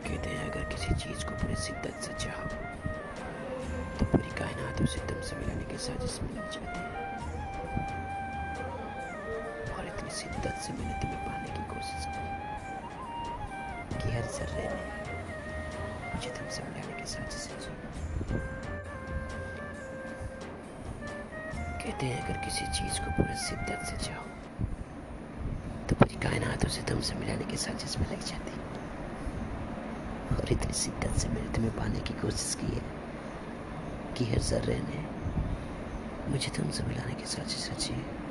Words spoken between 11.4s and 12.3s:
की कोशिश की